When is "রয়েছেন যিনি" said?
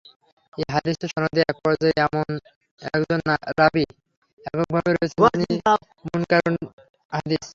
4.91-5.57